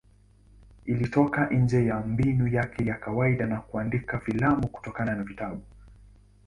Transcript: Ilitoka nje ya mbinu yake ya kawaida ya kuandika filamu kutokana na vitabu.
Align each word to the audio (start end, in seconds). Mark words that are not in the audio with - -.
Ilitoka 0.85 1.49
nje 1.49 1.85
ya 1.85 1.99
mbinu 1.99 2.47
yake 2.47 2.85
ya 2.85 2.95
kawaida 2.95 3.43
ya 3.47 3.57
kuandika 3.61 4.19
filamu 4.19 4.67
kutokana 4.67 5.15
na 5.15 5.23
vitabu. 5.23 5.61